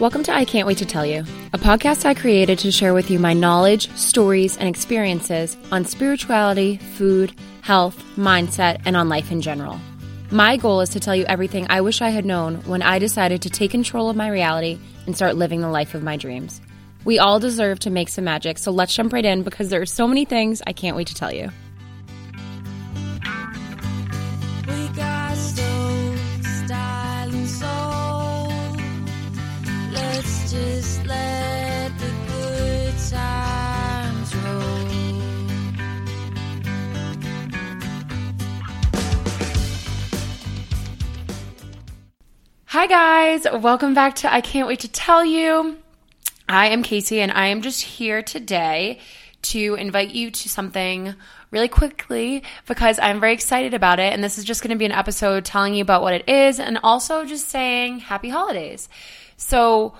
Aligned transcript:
Welcome 0.00 0.22
to 0.24 0.32
I 0.32 0.44
Can't 0.44 0.68
Wait 0.68 0.78
to 0.78 0.86
Tell 0.86 1.04
You, 1.04 1.24
a 1.52 1.58
podcast 1.58 2.04
I 2.04 2.14
created 2.14 2.60
to 2.60 2.70
share 2.70 2.94
with 2.94 3.10
you 3.10 3.18
my 3.18 3.32
knowledge, 3.32 3.90
stories, 3.96 4.56
and 4.56 4.68
experiences 4.68 5.56
on 5.72 5.84
spirituality, 5.84 6.76
food, 6.76 7.32
health, 7.62 8.00
mindset, 8.16 8.80
and 8.84 8.96
on 8.96 9.08
life 9.08 9.32
in 9.32 9.40
general. 9.40 9.80
My 10.30 10.56
goal 10.56 10.82
is 10.82 10.90
to 10.90 11.00
tell 11.00 11.16
you 11.16 11.24
everything 11.24 11.66
I 11.68 11.80
wish 11.80 12.00
I 12.00 12.10
had 12.10 12.24
known 12.24 12.58
when 12.58 12.80
I 12.80 13.00
decided 13.00 13.42
to 13.42 13.50
take 13.50 13.72
control 13.72 14.08
of 14.08 14.14
my 14.14 14.28
reality 14.28 14.78
and 15.06 15.16
start 15.16 15.34
living 15.34 15.62
the 15.62 15.68
life 15.68 15.96
of 15.96 16.04
my 16.04 16.16
dreams. 16.16 16.60
We 17.04 17.18
all 17.18 17.40
deserve 17.40 17.80
to 17.80 17.90
make 17.90 18.08
some 18.08 18.22
magic, 18.22 18.58
so 18.58 18.70
let's 18.70 18.94
jump 18.94 19.12
right 19.12 19.24
in 19.24 19.42
because 19.42 19.68
there 19.68 19.80
are 19.82 19.86
so 19.86 20.06
many 20.06 20.24
things 20.24 20.62
I 20.64 20.74
can't 20.74 20.96
wait 20.96 21.08
to 21.08 21.14
tell 21.16 21.34
you. 21.34 21.50
Hi, 42.78 42.86
guys. 42.86 43.44
Welcome 43.52 43.92
back 43.92 44.14
to 44.16 44.32
I 44.32 44.40
Can't 44.40 44.68
Wait 44.68 44.78
to 44.78 44.88
Tell 44.88 45.24
You. 45.24 45.78
I 46.48 46.68
am 46.68 46.84
Casey, 46.84 47.20
and 47.20 47.32
I 47.32 47.46
am 47.46 47.60
just 47.60 47.82
here 47.82 48.22
today 48.22 49.00
to 49.42 49.74
invite 49.74 50.14
you 50.14 50.30
to 50.30 50.48
something 50.48 51.16
really 51.50 51.66
quickly 51.66 52.44
because 52.68 53.00
I'm 53.00 53.18
very 53.18 53.32
excited 53.32 53.74
about 53.74 53.98
it. 53.98 54.12
And 54.12 54.22
this 54.22 54.38
is 54.38 54.44
just 54.44 54.62
going 54.62 54.70
to 54.70 54.76
be 54.76 54.84
an 54.84 54.92
episode 54.92 55.44
telling 55.44 55.74
you 55.74 55.82
about 55.82 56.02
what 56.02 56.14
it 56.14 56.28
is 56.28 56.60
and 56.60 56.78
also 56.84 57.24
just 57.24 57.48
saying 57.48 57.98
happy 57.98 58.28
holidays. 58.28 58.88
So, 59.36 59.96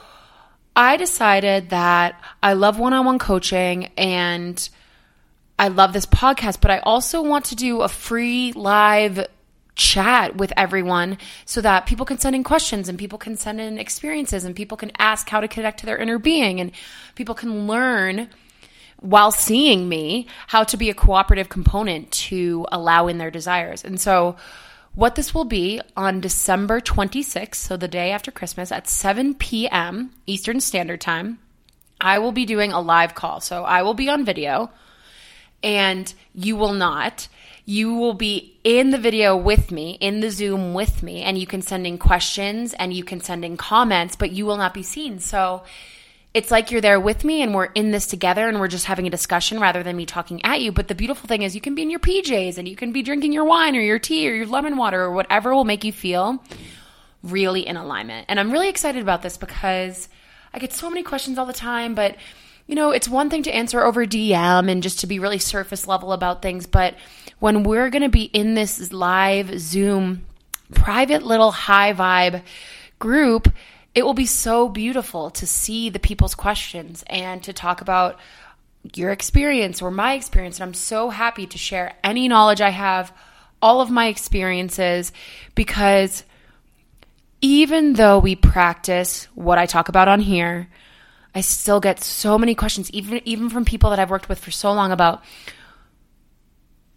I 0.77 0.97
decided 0.99 1.71
that 1.71 2.23
I 2.45 2.53
love 2.53 2.79
one 2.79 2.93
on 2.93 3.05
one 3.05 3.19
coaching 3.19 3.87
and 3.97 4.69
I 5.59 5.67
love 5.67 5.93
this 5.93 6.07
podcast, 6.07 6.61
but 6.61 6.71
I 6.71 6.79
also 6.79 7.23
want 7.23 7.47
to 7.47 7.57
do 7.57 7.81
a 7.81 7.89
free 7.89 8.53
live 8.53 9.27
chat 9.79 10.37
with 10.37 10.53
everyone 10.57 11.17
so 11.47 11.63
that 11.63 11.87
people 11.87 12.05
can 12.05 12.19
send 12.19 12.37
in 12.37 12.45
questions 12.45 12.89
and 12.89 12.99
people 12.99 13.19
can 13.19 13.37
send 13.37 13.61
in 13.61 13.79
experiences 13.79 14.45
and 14.45 14.55
people 14.55 14.77
can 14.77 14.93
ask 14.99 15.29
how 15.31 15.41
to 15.41 15.49
connect 15.49 15.81
to 15.81 15.87
their 15.87 15.97
inner 15.97 16.19
being 16.19 16.61
and 16.61 16.73
people 17.15 17.35
can 17.35 17.67
learn 17.67 18.29
while 19.01 19.31
seeing 19.31 19.89
me 19.89 20.27
how 20.49 20.65
to 20.65 20.77
be 20.77 20.91
a 20.91 20.95
cooperative 20.95 21.49
component 21.49 22.11
to 22.11 22.67
allow 22.73 23.07
in 23.07 23.19
their 23.19 23.31
desires. 23.31 23.85
And 23.85 24.01
so 24.01 24.37
what 24.95 25.15
this 25.15 25.33
will 25.33 25.45
be 25.45 25.81
on 25.97 26.21
December 26.21 26.81
26th, 26.81 27.55
so 27.55 27.77
the 27.77 27.87
day 27.87 28.11
after 28.11 28.33
Christmas 28.33 28.73
at 28.73 28.89
7 28.89 29.35
p.m. 29.35 30.11
Eastern 30.27 30.61
Standard 30.61 31.01
Time, 31.01 31.39
I 32.01 32.19
will 32.19 32.33
be 32.33 32.45
doing 32.45 32.73
a 32.73 32.81
live 32.81 33.15
call. 33.15 33.41
So 33.41 33.63
I 33.63 33.83
will 33.83 33.95
be 33.95 34.09
on 34.09 34.25
video 34.25 34.71
and 35.63 36.13
you 36.35 36.57
will 36.57 36.73
not. 36.73 37.29
You 37.65 37.95
will 37.95 38.15
be 38.15 38.59
in 38.65 38.91
the 38.91 38.99
video 38.99 39.37
with 39.37 39.71
me, 39.71 39.99
in 40.01 40.21
the 40.21 40.31
Zoom 40.31 40.73
with 40.73 41.03
me, 41.03 41.23
and 41.23 41.37
you 41.37 41.47
can 41.47 41.61
send 41.61 41.87
in 41.87 41.99
questions 41.99 42.73
and 42.75 42.93
you 42.93 43.05
can 43.05 43.21
send 43.21 43.45
in 43.45 43.57
comments, 43.57 44.17
but 44.17 44.31
you 44.31 44.47
will 44.47 44.57
not 44.57 44.73
be 44.73 44.83
seen. 44.83 45.19
So 45.19 45.65
it's 46.35 46.51
like 46.51 46.71
you're 46.71 46.81
there 46.81 47.01
with 47.01 47.25
me 47.25 47.43
and 47.43 47.55
we're 47.55 47.65
in 47.65 47.91
this 47.91 48.07
together 48.07 48.49
and 48.49 48.61
we're 48.61 48.69
just 48.69 48.87
having 48.87 49.07
a 49.07 49.11
discussion 49.11 49.61
rather 49.61 49.83
than 49.83 49.97
me 49.97 50.07
talking 50.07 50.45
at 50.45 50.61
you. 50.61 50.73
But 50.73 50.89
the 50.89 50.95
beautiful 50.95 51.27
thing 51.27 51.43
is 51.43 51.55
you 51.55 51.61
can 51.61 51.75
be 51.75 51.83
in 51.83 51.91
your 51.91 52.01
PJs 52.01 52.59
and 52.59 52.69
you 52.69 52.77
can 52.77 52.93
be 52.93 53.03
drinking 53.03 53.33
your 53.33 53.45
wine 53.45 53.77
or 53.77 53.81
your 53.81 53.99
tea 53.99 54.31
or 54.31 54.35
your 54.35 54.47
lemon 54.47 54.77
water 54.77 55.01
or 55.03 55.13
whatever 55.13 55.55
will 55.55 55.65
make 55.65 55.85
you 55.85 55.93
feel 55.93 56.43
really 57.23 57.67
in 57.67 57.77
alignment. 57.77 58.27
And 58.29 58.39
I'm 58.39 58.53
really 58.53 58.69
excited 58.69 59.03
about 59.03 59.23
this 59.23 59.37
because 59.37 60.09
I 60.53 60.59
get 60.59 60.73
so 60.73 60.89
many 60.89 61.03
questions 61.03 61.39
all 61.39 61.47
the 61.47 61.53
time, 61.53 61.95
but 61.95 62.17
you 62.69 62.75
know, 62.75 62.91
it's 62.91 63.09
one 63.09 63.31
thing 63.31 63.43
to 63.45 63.51
answer 63.51 63.83
over 63.83 64.05
DM 64.05 64.71
and 64.71 64.83
just 64.83 65.01
to 65.01 65.07
be 65.07 65.19
really 65.19 65.39
surface 65.39 65.89
level 65.89 66.13
about 66.13 66.43
things, 66.43 66.67
but 66.67 66.95
when 67.41 67.63
we're 67.63 67.89
going 67.89 68.03
to 68.03 68.11
be 68.11 68.25
in 68.25 68.55
this 68.55 68.93
live 68.93 69.59
Zoom 69.59 70.27
private 70.75 71.23
little 71.23 71.51
high 71.51 71.95
vibe 71.95 72.43
group, 72.99 73.51
it 73.95 74.05
will 74.05 74.15
be 74.15 74.27
so 74.27 74.69
beautiful 74.69 75.31
to 75.31 75.47
see 75.47 75.89
the 75.89 75.99
people's 75.99 76.35
questions 76.35 77.03
and 77.07 77.43
to 77.43 77.55
talk 77.55 77.81
about 77.81 78.21
your 78.95 79.13
experience 79.13 79.81
or 79.81 79.91
my 79.91 80.13
experience. 80.13 80.61
And 80.61 80.69
I'm 80.69 80.75
so 80.75 81.09
happy 81.09 81.47
to 81.47 81.57
share 81.57 81.97
any 82.05 82.29
knowledge 82.29 82.61
I 82.61 82.71
have, 82.71 83.13
all 83.63 83.81
of 83.81 83.91
my 83.91 84.09
experiences, 84.09 85.11
because 85.55 86.23
even 87.41 87.95
though 87.95 88.19
we 88.19 88.37
practice 88.37 89.27
what 89.35 89.57
I 89.57 89.65
talk 89.65 89.89
about 89.89 90.09
on 90.09 90.21
here, 90.21 90.69
I 91.39 91.41
still 91.41 91.79
get 91.79 92.03
so 92.03 92.37
many 92.37 92.57
questions, 92.57 92.91
even 92.91 93.21
even 93.25 93.49
from 93.49 93.65
people 93.65 93.91
that 93.91 94.01
I've 94.01 94.11
worked 94.11 94.29
with 94.29 94.41
for 94.41 94.51
so 94.51 94.73
long 94.73 94.91
about 94.91 95.23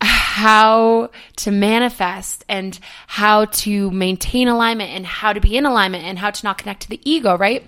how 0.02 1.12
to 1.35 1.52
manifest 1.52 2.44
and 2.50 2.79
how 3.06 3.46
to 3.46 3.91
maintain 3.91 4.47
alignment 4.47 4.90
and 4.90 5.06
how 5.06 5.31
to 5.31 5.40
be 5.40 5.57
in 5.57 5.68
alignment 5.68 6.06
and 6.06 6.18
how 6.18 6.31
to 6.31 6.44
not 6.44 6.57
connect 6.57 6.81
to 6.81 6.90
the 6.90 7.00
ego, 7.07 7.38
right? 7.38 7.63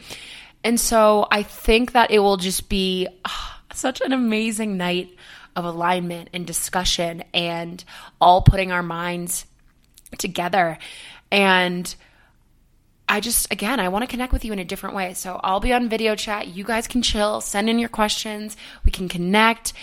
And 0.63 0.79
so 0.79 1.27
I 1.29 1.43
think 1.43 1.91
that 1.91 2.09
it 2.09 2.17
will 2.17 2.37
just 2.37 2.69
be 2.69 3.07
ah, 3.23 3.61
such 3.71 4.01
an 4.01 4.11
amazing 4.11 4.75
night 4.75 5.15
of 5.55 5.65
alignment 5.65 6.29
and 6.33 6.47
discussion 6.47 7.23
and 7.35 7.83
all 8.19 8.41
putting 8.41 8.71
our 8.71 8.81
minds 8.81 9.45
together. 10.17 10.79
And 11.29 11.93
I 13.13 13.19
just, 13.19 13.53
again, 13.53 13.79
I 13.79 13.89
want 13.89 14.01
to 14.01 14.07
connect 14.07 14.33
with 14.33 14.43
you 14.43 14.53
in 14.53 14.57
a 14.57 14.65
different 14.65 14.95
way. 14.95 15.13
So 15.13 15.39
I'll 15.43 15.59
be 15.59 15.71
on 15.71 15.87
video 15.87 16.15
chat. 16.15 16.47
You 16.47 16.63
guys 16.63 16.87
can 16.87 17.03
chill, 17.03 17.41
send 17.41 17.69
in 17.69 17.77
your 17.77 17.87
questions. 17.87 18.57
We 18.83 18.89
can 18.89 19.07
connect. 19.07 19.73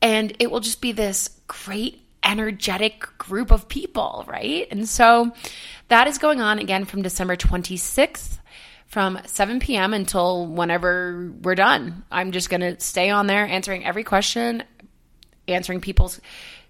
And 0.00 0.32
it 0.38 0.48
will 0.48 0.60
just 0.60 0.80
be 0.80 0.92
this 0.92 1.28
great, 1.48 2.00
energetic 2.22 3.00
group 3.18 3.50
of 3.50 3.68
people, 3.68 4.24
right? 4.28 4.68
And 4.70 4.88
so 4.88 5.32
that 5.88 6.06
is 6.06 6.18
going 6.18 6.40
on 6.40 6.60
again 6.60 6.84
from 6.84 7.02
December 7.02 7.34
26th 7.34 8.38
from 8.86 9.18
7 9.26 9.58
p.m. 9.58 9.92
until 9.92 10.46
whenever 10.46 11.32
we're 11.42 11.56
done. 11.56 12.04
I'm 12.12 12.30
just 12.30 12.48
going 12.48 12.60
to 12.60 12.78
stay 12.78 13.10
on 13.10 13.26
there 13.26 13.44
answering 13.44 13.84
every 13.84 14.04
question, 14.04 14.62
answering 15.48 15.80
people's 15.80 16.20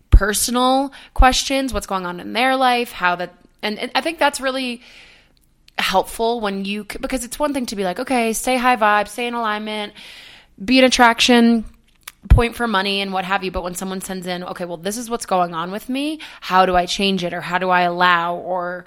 personal 0.09 0.91
questions, 1.13 1.75
what's 1.75 1.87
going 1.87 2.07
on 2.07 2.19
in 2.19 2.33
their 2.33 2.57
life, 2.57 2.93
how 2.93 3.17
that, 3.17 3.35
and, 3.61 3.79
and 3.79 3.93
I 3.95 4.01
think 4.01 4.19
that's 4.19 4.41
really 4.41 4.81
helpful 5.79 6.41
when 6.41 6.65
you 6.65 6.85
because 7.01 7.25
it's 7.25 7.39
one 7.39 7.55
thing 7.55 7.67
to 7.67 7.77
be 7.77 7.85
like 7.85 8.01
okay 8.01 8.33
stay 8.33 8.57
high 8.57 8.77
vibe 8.77 9.07
stay 9.07 9.27
in 9.27 9.35
alignment 9.35 9.93
be 10.63 10.79
an 10.79 10.85
attraction 10.85 11.65
point 12.29 12.55
for 12.55 12.67
money 12.67 13.01
and 13.01 13.13
what 13.13 13.25
have 13.25 13.45
you. 13.45 13.51
But 13.51 13.63
when 13.63 13.75
someone 13.75 14.01
sends 14.01 14.27
in 14.27 14.43
okay 14.43 14.65
well 14.65 14.77
this 14.77 14.97
is 14.97 15.09
what's 15.09 15.27
going 15.27 15.55
on 15.55 15.71
with 15.71 15.89
me. 15.89 16.21
How 16.41 16.67
do 16.67 16.75
i 16.77 16.87
change 16.87 17.25
it 17.25 17.33
or 17.33 17.41
how 17.41 17.59
do 17.59 17.71
i 17.71 17.83
allow 17.83 18.37
or 18.37 18.85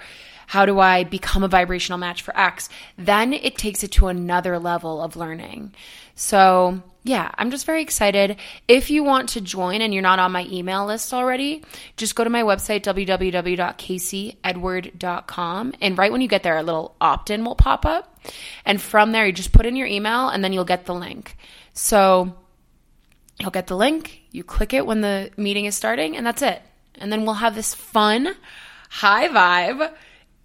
how 0.52 0.66
do 0.66 0.80
i 0.80 1.04
become 1.04 1.44
a 1.44 1.48
vibrational 1.48 1.98
match 1.98 2.22
for 2.22 2.38
x 2.38 2.70
then 2.98 3.34
it 3.34 3.58
takes 3.58 3.84
it 3.84 3.92
to 3.92 4.08
another 4.08 4.60
level 4.60 5.02
of 5.02 5.16
learning 5.16 5.74
so 6.16 6.82
yeah, 7.04 7.32
I'm 7.36 7.50
just 7.50 7.66
very 7.66 7.82
excited. 7.82 8.38
If 8.68 8.92
you 8.92 9.04
want 9.04 9.30
to 9.30 9.42
join 9.42 9.82
and 9.82 9.92
you're 9.92 10.04
not 10.04 10.20
on 10.20 10.32
my 10.32 10.46
email 10.52 10.86
list 10.86 11.16
already, 11.16 11.64
just 11.98 12.16
go 12.16 12.24
to 12.24 12.30
my 12.30 12.44
website, 12.44 12.84
www.caseyedward.com. 12.84 15.74
And 15.82 15.98
right 15.98 16.12
when 16.12 16.22
you 16.22 16.28
get 16.28 16.44
there, 16.44 16.58
a 16.58 16.64
little 16.64 16.96
opt 17.02 17.32
in 17.32 17.44
will 17.44 17.56
pop 17.56 17.88
up. 17.88 18.20
And 18.66 18.80
from 18.80 19.14
there, 19.14 19.26
you 19.26 19.34
just 19.34 19.52
put 19.52 19.66
in 19.66 19.76
your 19.76 19.88
email 19.88 20.30
and 20.30 20.44
then 20.44 20.54
you'll 20.54 20.64
get 20.64 20.86
the 20.86 20.94
link. 20.94 21.36
So 21.74 22.36
you'll 23.40 23.50
get 23.50 23.66
the 23.66 23.78
link, 23.78 24.22
you 24.32 24.44
click 24.44 24.72
it 24.72 24.86
when 24.86 25.02
the 25.02 25.32
meeting 25.38 25.66
is 25.66 25.76
starting, 25.76 26.16
and 26.16 26.24
that's 26.24 26.44
it. 26.44 26.62
And 27.00 27.12
then 27.12 27.26
we'll 27.26 27.34
have 27.36 27.56
this 27.56 27.74
fun, 27.74 28.36
high 28.92 29.28
vibe, 29.28 29.92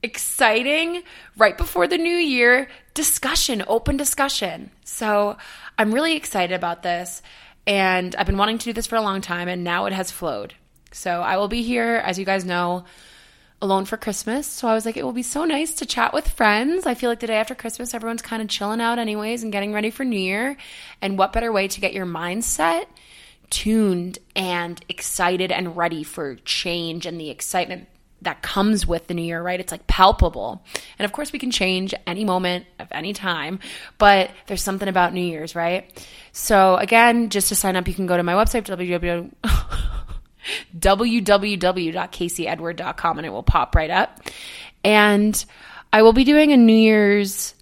exciting, 0.06 1.02
right 1.36 1.58
before 1.58 1.86
the 1.86 1.98
new 1.98 2.16
year 2.16 2.68
discussion, 2.94 3.62
open 3.66 3.96
discussion. 3.96 4.70
So 4.84 5.36
I'm 5.76 5.92
really 5.92 6.16
excited 6.16 6.54
about 6.54 6.82
this. 6.82 7.20
And 7.66 8.14
I've 8.14 8.26
been 8.26 8.38
wanting 8.38 8.58
to 8.58 8.64
do 8.64 8.72
this 8.72 8.86
for 8.86 8.96
a 8.96 9.02
long 9.02 9.20
time, 9.20 9.48
and 9.48 9.64
now 9.64 9.86
it 9.86 9.92
has 9.92 10.10
flowed. 10.10 10.54
So 10.92 11.20
I 11.20 11.36
will 11.36 11.48
be 11.48 11.62
here, 11.62 11.96
as 11.96 12.18
you 12.18 12.24
guys 12.24 12.44
know, 12.44 12.84
alone 13.60 13.86
for 13.86 13.96
Christmas. 13.96 14.46
So 14.46 14.68
I 14.68 14.74
was 14.74 14.86
like, 14.86 14.96
it 14.96 15.04
will 15.04 15.12
be 15.12 15.24
so 15.24 15.44
nice 15.44 15.74
to 15.74 15.86
chat 15.86 16.14
with 16.14 16.28
friends. 16.28 16.86
I 16.86 16.94
feel 16.94 17.10
like 17.10 17.20
the 17.20 17.26
day 17.26 17.36
after 17.36 17.56
Christmas, 17.56 17.92
everyone's 17.92 18.22
kind 18.22 18.40
of 18.40 18.48
chilling 18.48 18.80
out, 18.80 19.00
anyways, 19.00 19.42
and 19.42 19.50
getting 19.50 19.72
ready 19.72 19.90
for 19.90 20.04
New 20.04 20.20
Year. 20.20 20.56
And 21.02 21.18
what 21.18 21.32
better 21.32 21.50
way 21.50 21.66
to 21.68 21.80
get 21.80 21.92
your 21.92 22.06
mindset 22.06 22.86
tuned 23.50 24.18
and 24.34 24.82
excited 24.88 25.50
and 25.50 25.76
ready 25.76 26.02
for 26.02 26.36
change 26.36 27.04
and 27.04 27.20
the 27.20 27.30
excitement 27.30 27.88
that 28.22 28.42
comes 28.42 28.86
with 28.86 29.06
the 29.06 29.14
new 29.14 29.22
year, 29.22 29.42
right? 29.42 29.60
It's 29.60 29.72
like 29.72 29.86
palpable. 29.86 30.62
And 30.98 31.04
of 31.04 31.12
course, 31.12 31.32
we 31.32 31.38
can 31.38 31.50
change 31.50 31.94
any 32.06 32.24
moment 32.24 32.66
of 32.78 32.88
any 32.90 33.12
time, 33.12 33.58
but 33.98 34.30
there's 34.46 34.62
something 34.62 34.88
about 34.88 35.12
New 35.12 35.20
Year's, 35.20 35.54
right? 35.54 36.06
So, 36.32 36.76
again, 36.76 37.28
just 37.30 37.48
to 37.48 37.54
sign 37.54 37.76
up, 37.76 37.88
you 37.88 37.94
can 37.94 38.06
go 38.06 38.16
to 38.16 38.22
my 38.22 38.32
website, 38.32 38.64
www. 38.64 39.30
www.caseyedward.com 40.78 43.18
and 43.18 43.26
it 43.26 43.30
will 43.30 43.42
pop 43.42 43.74
right 43.74 43.90
up. 43.90 44.20
And 44.84 45.44
I 45.92 46.02
will 46.02 46.12
be 46.12 46.22
doing 46.24 46.52
a 46.52 46.56
New 46.56 46.76
Year's 46.76 47.54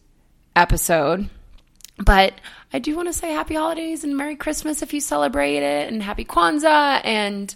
episode. 0.55 1.31
But 1.99 2.35
I 2.73 2.79
do 2.81 2.97
want 2.97 3.09
to 3.09 3.13
say 3.13 3.33
happy 3.33 3.55
holidays 3.55 4.05
and 4.05 4.17
Merry 4.17 4.37
Christmas 4.37 4.83
if 4.83 4.93
you 4.93 5.01
celebrate 5.01 5.59
it, 5.59 5.93
and 5.93 6.03
happy 6.03 6.25
Kwanzaa 6.25 7.01
and 7.05 7.55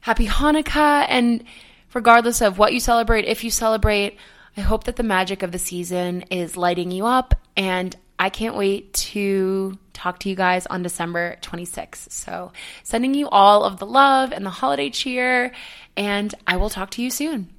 happy 0.00 0.26
Hanukkah. 0.26 1.04
And 1.08 1.44
regardless 1.94 2.40
of 2.40 2.58
what 2.58 2.72
you 2.72 2.80
celebrate, 2.80 3.24
if 3.24 3.44
you 3.44 3.50
celebrate, 3.50 4.18
I 4.56 4.60
hope 4.60 4.84
that 4.84 4.96
the 4.96 5.02
magic 5.02 5.42
of 5.42 5.52
the 5.52 5.58
season 5.58 6.22
is 6.30 6.56
lighting 6.56 6.90
you 6.90 7.06
up. 7.06 7.34
And 7.56 7.94
I 8.18 8.30
can't 8.30 8.56
wait 8.56 8.92
to 8.94 9.78
talk 9.92 10.20
to 10.20 10.28
you 10.28 10.34
guys 10.34 10.66
on 10.66 10.82
December 10.82 11.36
26th. 11.42 12.10
So, 12.10 12.52
sending 12.82 13.14
you 13.14 13.28
all 13.28 13.64
of 13.64 13.78
the 13.78 13.86
love 13.86 14.32
and 14.32 14.44
the 14.44 14.50
holiday 14.50 14.90
cheer, 14.90 15.52
and 15.96 16.34
I 16.46 16.56
will 16.56 16.70
talk 16.70 16.90
to 16.92 17.02
you 17.02 17.10
soon. 17.10 17.52